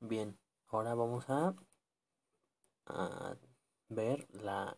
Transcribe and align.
Bien, 0.00 0.38
ahora 0.68 0.94
vamos 0.94 1.24
a, 1.28 1.54
ver 3.88 4.26
la, 4.30 4.76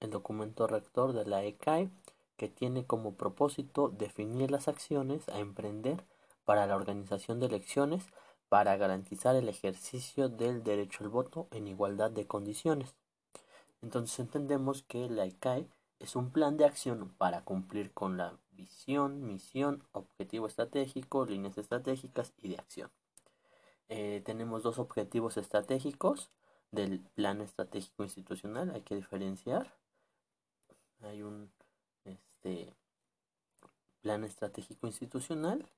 el 0.00 0.10
documento 0.10 0.66
rector 0.66 1.12
de 1.12 1.24
la 1.24 1.44
ECAE 1.44 1.90
que 2.36 2.48
tiene 2.48 2.84
como 2.84 3.14
propósito 3.14 3.88
definir 3.88 4.50
las 4.50 4.68
acciones 4.68 5.28
a 5.28 5.38
emprender 5.38 6.04
para 6.44 6.66
la 6.66 6.76
organización 6.76 7.38
de 7.38 7.46
elecciones 7.46 8.04
para 8.48 8.76
garantizar 8.76 9.36
el 9.36 9.48
ejercicio 9.48 10.28
del 10.28 10.64
derecho 10.64 11.04
al 11.04 11.10
voto 11.10 11.48
en 11.52 11.68
igualdad 11.68 12.10
de 12.10 12.26
condiciones. 12.26 12.94
Entonces 13.82 14.18
entendemos 14.18 14.82
que 14.82 15.08
la 15.08 15.26
ECAE 15.26 15.68
es 16.00 16.16
un 16.16 16.32
plan 16.32 16.56
de 16.56 16.64
acción 16.64 17.14
para 17.16 17.44
cumplir 17.44 17.92
con 17.92 18.16
la 18.16 18.36
visión, 18.50 19.24
misión, 19.24 19.84
objetivo 19.92 20.48
estratégico, 20.48 21.24
líneas 21.24 21.56
estratégicas 21.56 22.32
y 22.36 22.48
de 22.48 22.58
acción. 22.58 22.90
Eh, 23.88 24.22
tenemos 24.24 24.62
dos 24.62 24.78
objetivos 24.78 25.36
estratégicos 25.36 26.30
del 26.72 27.00
plan 27.14 27.40
estratégico 27.40 28.02
institucional, 28.02 28.70
hay 28.70 28.82
que 28.82 28.96
diferenciar. 28.96 29.72
Hay 31.02 31.22
un 31.22 31.50
este, 32.04 32.74
plan 34.00 34.24
estratégico 34.24 34.86
institucional 34.86 35.68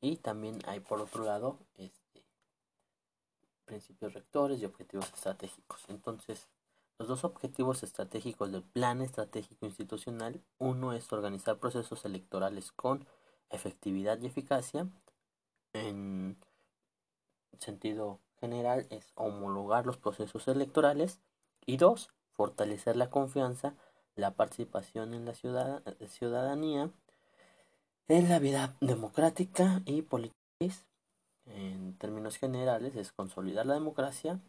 y 0.00 0.16
también 0.16 0.60
hay 0.66 0.80
por 0.80 1.00
otro 1.00 1.24
lado 1.24 1.58
este, 1.76 2.22
principios 3.64 4.14
rectores 4.14 4.60
y 4.60 4.64
objetivos 4.64 5.12
estratégicos. 5.12 5.84
Entonces, 5.88 6.48
los 6.98 7.08
dos 7.08 7.24
objetivos 7.24 7.82
estratégicos 7.82 8.50
del 8.52 8.62
plan 8.62 9.02
estratégico 9.02 9.66
institucional, 9.66 10.40
uno 10.58 10.94
es 10.94 11.12
organizar 11.12 11.58
procesos 11.58 12.04
electorales 12.06 12.72
con 12.72 13.06
efectividad 13.50 14.18
y 14.20 14.26
eficacia. 14.26 14.88
En 15.74 16.38
sentido 17.58 18.20
general 18.40 18.86
es 18.90 19.12
homologar 19.14 19.86
los 19.86 19.96
procesos 19.96 20.48
electorales 20.48 21.20
y 21.64 21.76
dos, 21.76 22.10
fortalecer 22.32 22.96
la 22.96 23.10
confianza, 23.10 23.74
la 24.14 24.32
participación 24.32 25.14
en 25.14 25.24
la 25.24 25.34
ciudadanía 25.34 26.90
en 28.08 28.28
la 28.28 28.38
vida 28.38 28.76
democrática 28.80 29.82
y 29.84 30.02
política. 30.02 30.36
En 31.46 31.96
términos 31.98 32.36
generales 32.38 32.94
es 32.96 33.12
consolidar 33.12 33.66
la 33.66 33.74
democracia 33.74 34.40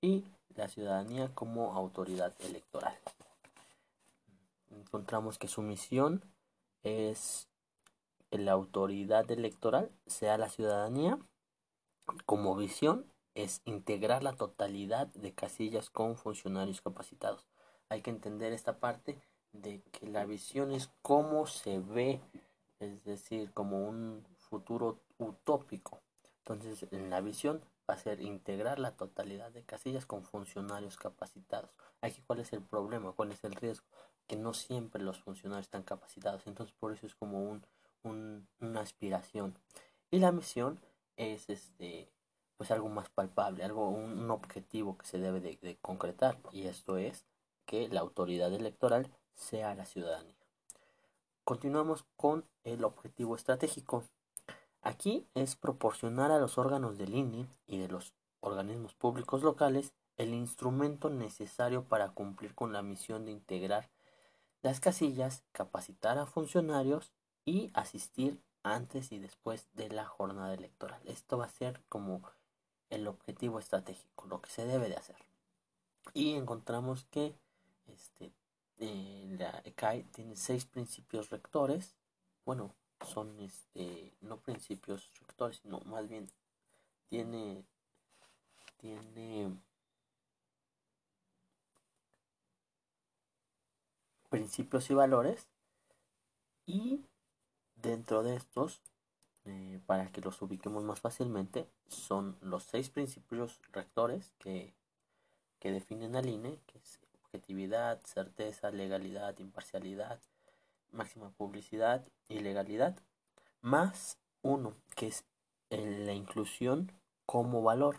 y 0.00 0.24
la 0.54 0.68
ciudadanía 0.68 1.30
como 1.34 1.74
autoridad 1.74 2.34
electoral. 2.40 2.94
Encontramos 4.70 5.38
que 5.38 5.48
su 5.48 5.62
misión 5.62 6.22
es 6.82 7.48
que 8.30 8.38
la 8.38 8.52
autoridad 8.52 9.30
electoral 9.30 9.90
sea 10.06 10.38
la 10.38 10.48
ciudadanía. 10.48 11.18
Como 12.26 12.56
visión 12.56 13.06
es 13.34 13.62
integrar 13.64 14.22
la 14.22 14.34
totalidad 14.34 15.06
de 15.08 15.32
casillas 15.32 15.90
con 15.90 16.16
funcionarios 16.16 16.80
capacitados. 16.80 17.46
Hay 17.88 18.02
que 18.02 18.10
entender 18.10 18.52
esta 18.52 18.78
parte 18.78 19.18
de 19.52 19.82
que 19.92 20.06
la 20.06 20.24
visión 20.24 20.72
es 20.72 20.90
cómo 21.02 21.46
se 21.46 21.78
ve, 21.78 22.20
es 22.80 23.04
decir, 23.04 23.52
como 23.52 23.88
un 23.88 24.24
futuro 24.36 24.98
utópico. 25.18 26.00
Entonces, 26.38 26.86
en 26.90 27.10
la 27.10 27.20
visión 27.20 27.62
va 27.88 27.94
a 27.94 27.98
ser 27.98 28.20
integrar 28.20 28.78
la 28.78 28.96
totalidad 28.96 29.50
de 29.52 29.62
casillas 29.62 30.06
con 30.06 30.24
funcionarios 30.24 30.96
capacitados. 30.96 31.70
Aquí, 32.00 32.22
¿cuál 32.26 32.40
es 32.40 32.52
el 32.52 32.62
problema? 32.62 33.12
¿Cuál 33.12 33.32
es 33.32 33.44
el 33.44 33.54
riesgo? 33.54 33.86
Que 34.26 34.36
no 34.36 34.54
siempre 34.54 35.02
los 35.02 35.20
funcionarios 35.20 35.66
están 35.66 35.82
capacitados. 35.82 36.46
Entonces, 36.46 36.74
por 36.78 36.92
eso 36.92 37.06
es 37.06 37.14
como 37.14 37.42
un, 37.42 37.64
una 38.02 38.80
aspiración. 38.80 39.54
Y 40.10 40.18
la 40.18 40.32
misión 40.32 40.80
es 41.16 41.48
este 41.48 42.10
pues 42.56 42.70
algo 42.70 42.88
más 42.88 43.08
palpable, 43.08 43.64
algo 43.64 43.88
un, 43.88 44.30
objetivo 44.30 44.96
que 44.96 45.06
se 45.06 45.18
debe 45.18 45.40
de, 45.40 45.78
concretar 45.80 46.38
y 46.52 46.68
esto 46.68 46.96
es 46.96 47.26
que 47.66 47.88
la 47.88 48.00
autoridad 48.00 48.52
electoral 48.52 49.10
sea 49.34 49.74
la 49.74 49.84
ciudadanía. 49.84 50.36
Continuamos 51.42 52.04
con 52.14 52.44
el 52.62 52.84
objetivo 52.84 53.34
estratégico. 53.34 54.04
Aquí 54.80 55.26
es 55.34 55.56
proporcionar 55.56 56.30
a 56.30 56.38
los 56.38 56.56
órganos 56.56 56.98
del 56.98 57.14
INE 57.14 57.48
y 57.66 57.78
de 57.78 57.88
los 57.88 58.14
organismos 58.38 58.94
públicos 58.94 59.42
locales 59.42 59.92
el 60.16 60.32
instrumento 60.32 61.10
necesario 61.10 61.84
para 61.84 62.10
cumplir 62.10 62.54
con 62.54 62.72
la 62.72 62.82
misión 62.82 63.24
de 63.24 63.32
integrar 63.32 63.90
las 64.62 64.78
casillas, 64.78 65.42
capacitar 65.50 66.18
a 66.18 66.26
funcionarios 66.26 67.12
y 67.44 67.70
asistir 67.74 68.40
antes 68.62 69.12
y 69.12 69.18
después 69.18 69.68
de 69.74 69.88
la 69.88 70.04
jornada 70.04 70.54
electoral. 70.54 71.00
Esto 71.06 71.38
va 71.38 71.46
a 71.46 71.50
ser 71.50 71.80
como 71.88 72.22
el 72.90 73.08
objetivo 73.08 73.58
estratégico, 73.58 74.26
lo 74.26 74.40
que 74.40 74.50
se 74.50 74.66
debe 74.66 74.88
de 74.88 74.96
hacer. 74.96 75.16
Y 76.14 76.34
encontramos 76.34 77.04
que 77.10 77.34
este, 77.86 78.32
eh, 78.78 79.36
la 79.38 79.62
ECAI 79.64 80.04
tiene 80.04 80.36
seis 80.36 80.64
principios 80.66 81.30
rectores. 81.30 81.94
Bueno, 82.44 82.74
son 83.06 83.40
este 83.40 84.12
no 84.20 84.38
principios 84.38 85.10
rectores, 85.20 85.58
sino 85.58 85.80
más 85.80 86.08
bien 86.08 86.28
tiene 87.08 87.64
tiene 88.78 89.56
principios 94.28 94.90
y 94.90 94.94
valores 94.94 95.46
y 96.66 97.00
dentro 97.82 98.22
de 98.22 98.36
estos 98.36 98.80
eh, 99.44 99.80
para 99.86 100.10
que 100.12 100.20
los 100.20 100.40
ubiquemos 100.40 100.84
más 100.84 101.00
fácilmente 101.00 101.68
son 101.88 102.38
los 102.40 102.62
seis 102.62 102.90
principios 102.90 103.60
rectores 103.72 104.32
que, 104.38 104.74
que 105.58 105.72
definen 105.72 106.16
al 106.16 106.28
INE 106.28 106.60
que 106.66 106.78
es 106.78 107.00
objetividad, 107.24 108.00
certeza, 108.04 108.70
legalidad, 108.70 109.38
imparcialidad, 109.38 110.20
máxima 110.90 111.30
publicidad 111.30 112.06
y 112.28 112.40
legalidad, 112.40 112.96
más 113.62 114.18
uno, 114.42 114.74
que 114.94 115.08
es 115.08 115.24
la 115.70 116.12
inclusión 116.12 116.92
como 117.24 117.62
valor. 117.62 117.96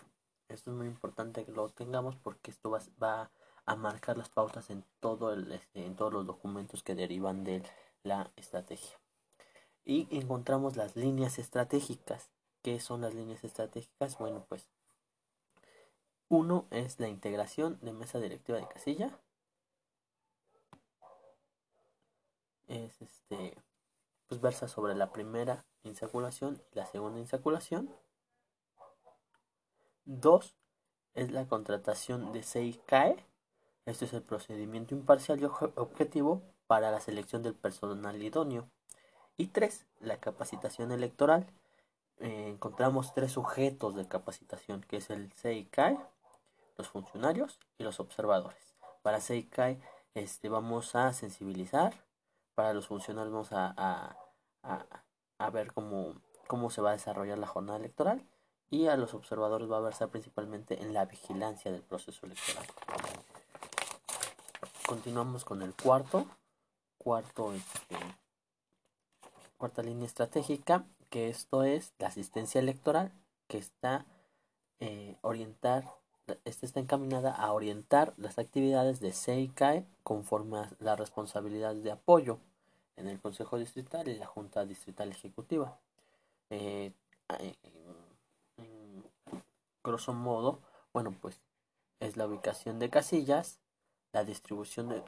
Esto 0.49 0.71
es 0.71 0.77
muy 0.77 0.87
importante 0.87 1.45
que 1.45 1.51
lo 1.51 1.69
tengamos 1.69 2.15
porque 2.15 2.51
esto 2.51 2.69
va, 3.01 3.31
a 3.65 3.75
marcar 3.75 4.17
las 4.17 4.29
pautas 4.29 4.69
este, 4.69 5.85
en 5.85 5.95
todos 5.95 6.13
los 6.13 6.27
documentos 6.27 6.83
que 6.83 6.95
derivan 6.95 7.43
de 7.43 7.63
la 8.03 8.29
estrategia. 8.35 9.02
Y 9.85 10.07
encontramos 10.11 10.75
las 10.75 10.95
líneas 10.95 11.39
estratégicas. 11.39 12.29
¿Qué 12.61 12.79
son 12.79 13.01
las 13.01 13.13
líneas 13.13 13.43
estratégicas? 13.43 14.17
Bueno, 14.17 14.45
pues 14.47 14.67
uno 16.29 16.65
es 16.71 16.99
la 16.99 17.09
integración 17.09 17.77
de 17.81 17.93
mesa 17.93 18.19
directiva 18.19 18.57
de 18.57 18.67
casilla. 18.67 19.19
es 22.67 23.01
este 23.01 23.55
pues 24.27 24.41
versa 24.41 24.67
sobre 24.67 24.95
la 24.95 25.11
primera 25.11 25.65
insaculación 25.83 26.61
y 26.71 26.75
la 26.77 26.85
segunda 26.85 27.19
insaculación. 27.19 27.89
Dos 30.05 30.55
es 31.13 31.31
la 31.31 31.47
contratación 31.47 32.31
de 32.33 32.41
CAE. 32.85 33.23
Este 33.85 34.05
es 34.05 34.13
el 34.13 34.23
procedimiento 34.23 34.95
imparcial 34.95 35.41
y 35.41 35.45
objetivo 35.45 36.41
para 36.67 36.89
la 36.89 36.99
selección 36.99 37.43
del 37.43 37.53
personal 37.53 38.21
idóneo. 38.21 38.69
Y 39.37 39.47
tres, 39.47 39.85
la 39.99 40.17
capacitación 40.17 40.91
electoral. 40.91 41.47
Eh, 42.19 42.49
encontramos 42.49 43.13
tres 43.13 43.31
sujetos 43.31 43.95
de 43.95 44.07
capacitación, 44.07 44.81
que 44.81 44.97
es 44.97 45.09
el 45.09 45.33
CAE, 45.71 45.97
los 46.77 46.87
funcionarios 46.87 47.59
y 47.77 47.83
los 47.83 47.99
observadores. 47.99 48.75
Para 49.01 49.19
CAE 49.19 49.79
este, 50.13 50.49
vamos 50.49 50.95
a 50.95 51.11
sensibilizar, 51.13 51.93
para 52.55 52.73
los 52.73 52.87
funcionarios 52.87 53.33
vamos 53.33 53.51
a, 53.51 54.15
a, 54.63 55.49
ver 55.49 55.73
cómo, 55.73 56.15
cómo 56.47 56.69
se 56.69 56.81
va 56.81 56.91
a 56.91 56.93
desarrollar 56.93 57.37
la 57.37 57.47
jornada 57.47 57.79
electoral 57.79 58.25
y 58.69 58.87
a 58.87 58.95
los 58.95 59.13
observadores 59.13 59.69
va 59.69 59.77
a 59.77 59.81
verse 59.81 60.07
principalmente 60.07 60.81
en 60.81 60.93
la 60.93 61.05
vigilancia 61.05 61.71
del 61.71 61.81
proceso 61.81 62.25
electoral. 62.25 62.65
Continuamos 64.87 65.45
con 65.45 65.61
el 65.61 65.73
cuarto, 65.73 66.25
cuarto, 66.97 67.53
este, 67.53 67.97
cuarta 69.63 69.81
línea 69.81 70.07
estratégica, 70.07 70.83
que 71.09 71.29
esto 71.29 71.63
es 71.63 71.93
la 71.97 72.07
asistencia 72.07 72.59
electoral, 72.59 73.13
que 73.47 73.57
está 73.57 74.05
eh, 74.81 75.15
orientar 75.21 75.85
esta 76.43 76.65
está 76.65 76.81
encaminada 76.81 77.31
a 77.33 77.53
orientar 77.53 78.13
las 78.17 78.39
actividades 78.39 78.99
de 78.99 79.13
CICAE 79.13 79.85
conforme 80.03 80.57
a 80.57 80.69
las 80.79 80.99
responsabilidades 80.99 81.81
de 81.81 81.91
apoyo 81.91 82.39
en 82.97 83.07
el 83.07 83.21
Consejo 83.21 83.57
Distrital 83.57 84.09
y 84.09 84.17
la 84.17 84.25
Junta 84.25 84.65
Distrital 84.65 85.09
Ejecutiva. 85.11 85.79
Eh, 86.49 86.91
en, 87.29 87.55
grosso 89.81 90.11
modo, 90.11 90.59
bueno, 90.91 91.15
pues 91.21 91.39
es 92.01 92.17
la 92.17 92.27
ubicación 92.27 92.79
de 92.79 92.89
casillas, 92.89 93.59
la 94.11 94.25
distribución 94.25 94.89
de 94.89 95.01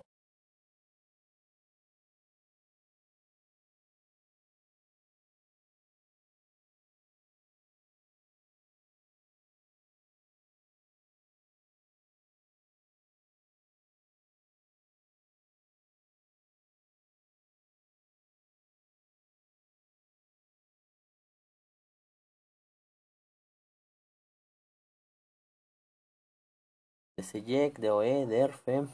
de 27.17 27.23
CEYEC, 27.23 27.79
DOE, 27.79 28.25
DERFE, 28.25 28.88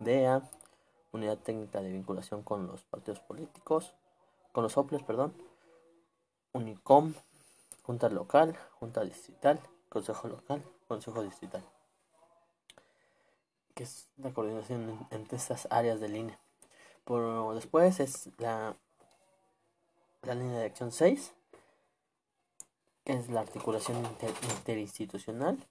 DEA, 0.00 0.42
Unidad 1.12 1.38
Técnica 1.38 1.80
de 1.80 1.90
Vinculación 1.90 2.42
con 2.42 2.66
los 2.66 2.82
Partidos 2.84 3.20
Políticos, 3.20 3.94
con 4.52 4.62
los 4.64 4.76
OPLES, 4.76 5.02
perdón, 5.02 5.32
UNICOM, 6.52 7.14
Junta 7.84 8.10
Local, 8.10 8.54
Junta 8.78 9.02
Distrital, 9.02 9.60
Consejo 9.88 10.28
Local, 10.28 10.62
Consejo 10.88 11.22
Distrital. 11.22 11.64
Que 13.74 13.84
es 13.84 14.08
la 14.18 14.30
coordinación 14.34 15.06
entre 15.10 15.38
estas 15.38 15.68
áreas 15.70 16.00
de 16.00 16.08
línea. 16.10 16.38
Por, 17.04 17.54
después 17.54 17.98
es 18.00 18.28
la, 18.36 18.76
la 20.20 20.34
línea 20.34 20.58
de 20.58 20.66
acción 20.66 20.92
6, 20.92 21.32
que 23.04 23.14
es 23.14 23.30
la 23.30 23.40
articulación 23.40 23.96
interinstitucional, 24.50 25.66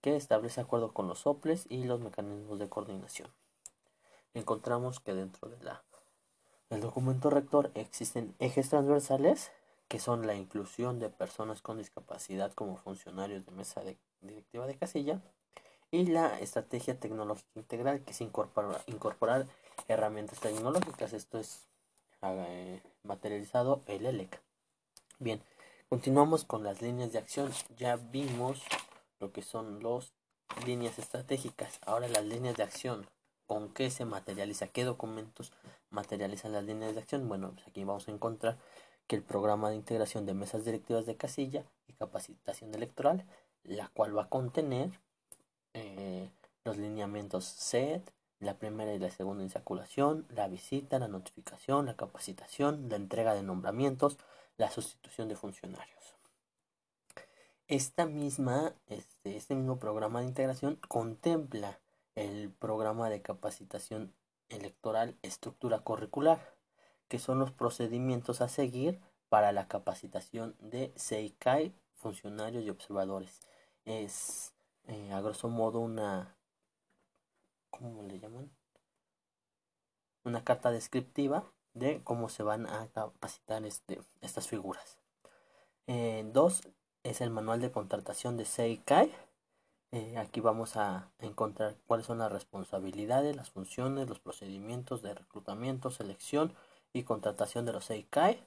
que 0.00 0.16
establece 0.16 0.60
acuerdo 0.60 0.92
con 0.92 1.08
los 1.08 1.26
OPLES 1.26 1.66
y 1.68 1.84
los 1.84 2.00
mecanismos 2.00 2.58
de 2.58 2.68
coordinación. 2.68 3.30
Encontramos 4.34 5.00
que 5.00 5.14
dentro 5.14 5.48
de 5.48 5.62
la, 5.62 5.82
del 6.70 6.80
documento 6.80 7.30
rector 7.30 7.70
existen 7.74 8.34
ejes 8.38 8.68
transversales 8.68 9.50
que 9.88 9.98
son 9.98 10.26
la 10.26 10.34
inclusión 10.34 10.98
de 10.98 11.10
personas 11.10 11.62
con 11.62 11.78
discapacidad 11.78 12.52
como 12.52 12.76
funcionarios 12.76 13.46
de 13.46 13.52
mesa 13.52 13.82
directiva 14.20 14.66
de 14.66 14.76
casilla 14.76 15.22
y 15.90 16.06
la 16.06 16.38
estrategia 16.40 16.98
tecnológica 16.98 17.48
integral 17.54 18.02
que 18.02 18.10
es 18.10 18.20
incorporar, 18.20 18.82
incorporar 18.86 19.46
herramientas 19.88 20.40
tecnológicas. 20.40 21.12
Esto 21.12 21.38
es 21.38 21.66
eh, 22.22 22.82
materializado 23.04 23.82
el 23.86 24.06
ELEC. 24.06 24.40
Bien, 25.18 25.40
continuamos 25.88 26.44
con 26.44 26.64
las 26.64 26.82
líneas 26.82 27.12
de 27.12 27.18
acción. 27.18 27.52
Ya 27.76 27.96
vimos 27.96 28.62
lo 29.20 29.32
que 29.32 29.42
son 29.42 29.82
las 29.82 30.12
líneas 30.64 30.98
estratégicas. 30.98 31.78
Ahora 31.84 32.08
las 32.08 32.24
líneas 32.24 32.56
de 32.56 32.62
acción. 32.62 33.06
¿Con 33.46 33.72
qué 33.72 33.90
se 33.90 34.04
materializa? 34.04 34.66
¿Qué 34.66 34.84
documentos 34.84 35.52
materializan 35.90 36.52
las 36.52 36.64
líneas 36.64 36.94
de 36.94 37.00
acción? 37.00 37.28
Bueno, 37.28 37.52
pues 37.54 37.68
aquí 37.68 37.84
vamos 37.84 38.08
a 38.08 38.10
encontrar 38.10 38.58
que 39.06 39.16
el 39.16 39.22
programa 39.22 39.70
de 39.70 39.76
integración 39.76 40.26
de 40.26 40.34
mesas 40.34 40.64
directivas 40.64 41.06
de 41.06 41.16
casilla 41.16 41.64
y 41.86 41.92
capacitación 41.92 42.74
electoral, 42.74 43.24
la 43.62 43.88
cual 43.88 44.16
va 44.16 44.24
a 44.24 44.28
contener 44.28 44.90
eh, 45.74 46.28
los 46.64 46.76
lineamientos 46.76 47.44
SED, 47.44 48.02
la 48.40 48.58
primera 48.58 48.92
y 48.92 48.98
la 48.98 49.10
segunda 49.10 49.44
insaculación, 49.44 50.26
la 50.30 50.48
visita, 50.48 50.98
la 50.98 51.08
notificación, 51.08 51.86
la 51.86 51.94
capacitación, 51.94 52.88
la 52.88 52.96
entrega 52.96 53.34
de 53.34 53.42
nombramientos, 53.42 54.18
la 54.56 54.70
sustitución 54.70 55.28
de 55.28 55.36
funcionarios. 55.36 56.15
Esta 57.68 58.06
misma, 58.06 58.74
este, 58.86 59.36
este 59.36 59.54
mismo 59.56 59.78
programa 59.78 60.20
de 60.20 60.26
integración 60.26 60.76
contempla 60.88 61.80
el 62.14 62.50
programa 62.50 63.10
de 63.10 63.22
capacitación 63.22 64.14
electoral 64.48 65.18
estructura 65.22 65.80
curricular 65.80 66.56
que 67.08 67.18
son 67.18 67.38
los 67.38 67.50
procedimientos 67.50 68.40
a 68.40 68.48
seguir 68.48 69.00
para 69.28 69.52
la 69.52 69.68
capacitación 69.68 70.56
de 70.60 70.92
SEICAI, 70.96 71.74
funcionarios 71.94 72.64
y 72.64 72.70
observadores. 72.70 73.40
Es 73.84 74.52
eh, 74.86 75.12
a 75.12 75.20
grosso 75.20 75.48
modo 75.48 75.80
una, 75.80 76.36
¿cómo 77.70 78.02
le 78.02 78.18
llaman? 78.18 78.50
Una 80.24 80.44
carta 80.44 80.70
descriptiva 80.70 81.44
de 81.74 82.02
cómo 82.02 82.28
se 82.28 82.42
van 82.42 82.66
a 82.66 82.88
capacitar 82.88 83.64
este, 83.64 84.00
estas 84.20 84.48
figuras. 84.48 84.98
Eh, 85.86 86.28
dos 86.32 86.62
es 87.10 87.20
el 87.20 87.30
manual 87.30 87.60
de 87.60 87.70
contratación 87.70 88.36
de 88.36 88.44
SEICAI. 88.44 89.12
Eh, 89.92 90.18
aquí 90.18 90.40
vamos 90.40 90.76
a 90.76 91.10
encontrar 91.20 91.76
cuáles 91.86 92.06
son 92.06 92.18
las 92.18 92.32
responsabilidades, 92.32 93.36
las 93.36 93.50
funciones, 93.50 94.08
los 94.08 94.20
procedimientos 94.20 95.02
de 95.02 95.14
reclutamiento, 95.14 95.90
selección, 95.90 96.52
y 96.96 97.02
contratación 97.02 97.66
de 97.66 97.72
los 97.72 97.90
EICAE, 97.90 98.42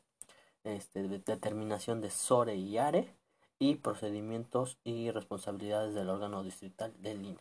este, 0.63 1.07
determinación 1.07 2.01
de 2.01 2.09
SORE 2.09 2.56
y 2.56 2.77
ARE 2.77 3.13
y 3.59 3.75
procedimientos 3.75 4.77
y 4.83 5.11
responsabilidades 5.11 5.94
del 5.94 6.09
órgano 6.09 6.44
distrital 6.44 6.94
del 7.01 7.25
INE. 7.25 7.39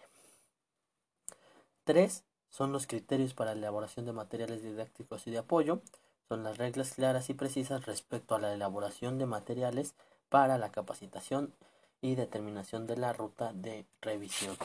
Tres 1.84 2.24
son 2.50 2.72
los 2.72 2.86
criterios 2.86 3.34
para 3.34 3.54
la 3.54 3.60
elaboración 3.60 4.04
de 4.04 4.12
materiales 4.12 4.62
didácticos 4.62 5.26
y 5.26 5.30
de 5.30 5.38
apoyo. 5.38 5.80
Son 6.28 6.42
las 6.42 6.58
reglas 6.58 6.92
claras 6.92 7.30
y 7.30 7.34
precisas 7.34 7.86
respecto 7.86 8.34
a 8.34 8.40
la 8.40 8.52
elaboración 8.52 9.18
de 9.18 9.26
materiales 9.26 9.94
para 10.28 10.58
la 10.58 10.70
capacitación 10.70 11.52
y 12.00 12.14
determinación 12.14 12.86
de 12.86 12.96
la 12.96 13.12
ruta 13.12 13.52
de 13.52 13.84
revisión. 14.00 14.56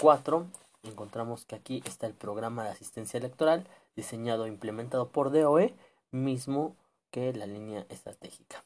4. 0.00 0.46
Encontramos 0.84 1.44
que 1.44 1.56
aquí 1.56 1.82
está 1.86 2.06
el 2.06 2.14
programa 2.14 2.64
de 2.64 2.70
asistencia 2.70 3.18
electoral 3.18 3.66
diseñado 3.96 4.44
e 4.44 4.48
implementado 4.48 5.08
por 5.08 5.30
DOE, 5.30 5.74
mismo 6.10 6.76
que 7.10 7.32
la 7.32 7.46
línea 7.46 7.86
estratégica. 7.88 8.64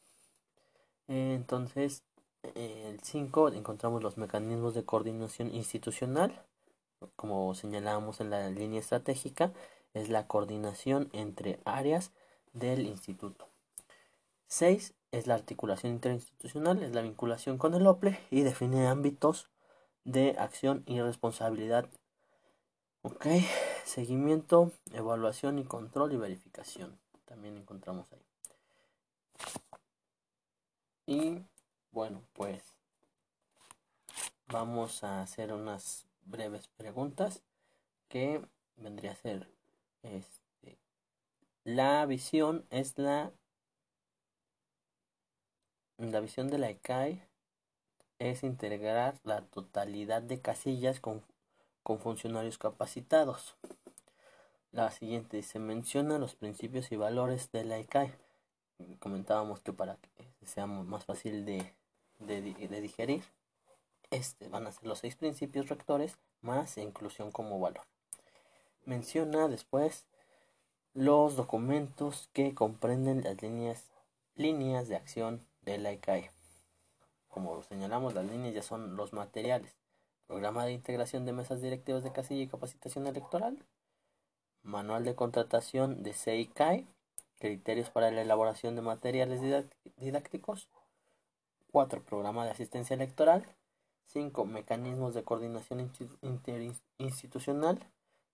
Entonces, 1.07 2.03
el 2.55 2.99
5 3.01 3.49
encontramos 3.49 4.03
los 4.03 4.17
mecanismos 4.17 4.73
de 4.73 4.85
coordinación 4.85 5.53
institucional, 5.53 6.43
como 7.15 7.53
señalábamos 7.55 8.21
en 8.21 8.29
la 8.29 8.49
línea 8.49 8.79
estratégica, 8.79 9.51
es 9.93 10.09
la 10.09 10.27
coordinación 10.27 11.09
entre 11.13 11.59
áreas 11.65 12.11
del 12.53 12.85
instituto. 12.85 13.47
6 14.49 14.93
es 15.11 15.25
la 15.25 15.35
articulación 15.35 15.93
interinstitucional, 15.93 16.83
es 16.83 16.93
la 16.93 17.01
vinculación 17.01 17.57
con 17.57 17.73
el 17.73 17.87
OPLE 17.87 18.19
y 18.29 18.41
define 18.41 18.87
ámbitos 18.87 19.49
de 20.03 20.35
acción 20.37 20.83
y 20.85 20.99
responsabilidad 21.01 21.89
Ok, 23.01 23.27
seguimiento, 23.85 24.73
evaluación 24.91 25.57
y 25.57 25.63
control 25.63 26.11
y 26.11 26.17
verificación. 26.17 26.99
También 27.23 27.55
encontramos 27.55 28.07
ahí. 28.11 28.25
Y 31.05 31.45
bueno, 31.91 32.21
pues 32.33 32.61
vamos 34.47 35.05
a 35.05 35.21
hacer 35.21 35.53
unas 35.53 36.07
breves 36.25 36.67
preguntas 36.75 37.41
que 38.09 38.45
vendría 38.75 39.13
a 39.13 39.15
ser 39.15 39.49
este, 40.03 40.77
la 41.63 42.05
visión 42.05 42.65
es 42.69 42.97
la 42.97 43.31
la 45.99 46.19
visión 46.19 46.49
de 46.49 46.57
la 46.57 46.69
ECAI 46.69 47.21
es 48.17 48.43
integrar 48.43 49.19
la 49.23 49.41
totalidad 49.41 50.21
de 50.21 50.41
casillas 50.41 50.99
con 50.99 51.23
con 51.89 51.99
funcionarios 51.99 52.59
capacitados. 52.59 53.55
La 54.71 54.91
siguiente 54.91 55.41
se 55.41 55.57
menciona 55.57 56.19
los 56.19 56.35
principios 56.35 56.91
y 56.91 56.97
valores 56.97 57.51
de 57.51 57.63
la 57.63 57.79
ICAE. 57.79 58.13
Comentábamos 58.99 59.59
que 59.61 59.73
para 59.73 59.97
que 60.39 60.45
sea 60.45 60.67
más 60.67 61.05
fácil 61.05 61.45
de, 61.45 61.73
de, 62.19 62.41
digerir, 62.81 63.23
este 64.11 64.47
van 64.49 64.67
a 64.67 64.71
ser 64.71 64.85
los 64.85 64.99
seis 64.99 65.15
principios 65.15 65.67
rectores 65.67 66.19
más 66.41 66.77
inclusión 66.77 67.31
como 67.31 67.59
valor. 67.59 67.85
Menciona 68.85 69.47
después 69.47 70.05
los 70.93 71.35
documentos 71.35 72.29
que 72.33 72.53
comprenden 72.53 73.23
las 73.23 73.41
líneas, 73.41 73.85
líneas 74.35 74.87
de 74.87 74.95
acción 74.95 75.43
de 75.61 75.77
la 75.77 75.91
ICAE. 75.93 76.31
Como 77.27 77.61
señalamos, 77.63 78.13
las 78.13 78.25
líneas 78.25 78.53
ya 78.53 78.63
son 78.63 78.95
los 78.95 79.13
materiales. 79.13 79.75
Programa 80.27 80.65
de 80.65 80.73
integración 80.73 81.25
de 81.25 81.33
mesas 81.33 81.61
directivas 81.61 82.03
de 82.03 82.11
casilla 82.11 82.43
y 82.43 82.47
capacitación 82.47 83.07
electoral. 83.07 83.65
Manual 84.63 85.03
de 85.05 85.15
contratación 85.15 86.03
de 86.03 86.13
CICAE. 86.13 86.85
Criterios 87.39 87.89
para 87.89 88.11
la 88.11 88.21
elaboración 88.21 88.75
de 88.75 88.81
materiales 88.81 89.41
didácticos. 89.97 90.69
4. 91.71 92.03
Programa 92.03 92.45
de 92.45 92.51
asistencia 92.51 92.95
electoral. 92.95 93.45
5. 94.05 94.45
Mecanismos 94.45 95.13
de 95.13 95.23
coordinación 95.23 95.91
interinstitucional 96.21 97.79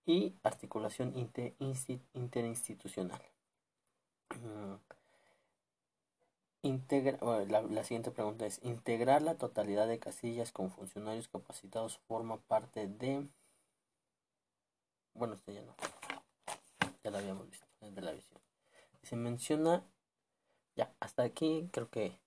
y 0.06 0.34
articulación 0.44 1.14
interinstitucional. 2.14 3.22
Integra, 6.66 7.20
la, 7.46 7.84
siguiente 7.84 8.10
pregunta 8.10 8.48
es, 8.48 8.60
¿integrar 8.64 9.22
la 9.22 9.36
totalidad 9.36 9.88
de 9.88 10.00
casillas 10.00 10.52
con 10.52 10.72
funcionarios 10.72 11.28
capacitados 11.28 12.00
forma 12.08 12.38
parte 12.38 12.88
de... 12.88 13.28
Bueno, 15.14 15.36
este 15.36 15.54
ya 15.54 15.62
no. 15.62 15.76
Ya 17.04 17.12
lo 17.12 17.20
habíamos 17.20 17.48
visto, 17.52 17.68
es 17.82 17.94
de 17.94 18.02
la 18.02 18.14
visión. 18.14 18.42
Se 19.04 19.16
menciona... 19.16 19.84
Ya, 20.76 20.92
hasta 21.00 21.22
aquí 21.22 21.70
creo 21.72 21.88
que 21.92 22.18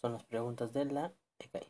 son 0.00 0.12
las 0.12 0.22
preguntas 0.22 0.72
de 0.72 0.84
la 0.84 1.12
ECAI. 1.40 1.68